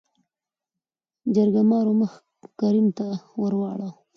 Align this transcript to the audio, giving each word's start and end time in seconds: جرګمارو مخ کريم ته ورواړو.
جرګمارو 1.33 1.93
مخ 1.99 2.11
کريم 2.59 2.87
ته 2.97 3.07
ورواړو. 3.41 3.89